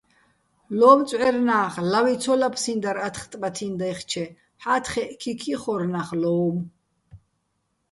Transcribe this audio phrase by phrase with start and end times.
[0.77, 4.25] ლო́მწვჵერნა́ხ ლავი ცო ლაფსინდარ ათხ ტბათი́ნი̆ დაჲხჩე,
[4.61, 6.65] ჰ̦ა́თხეჸ ქიქ იხორ ნახ ლო́უმო̆.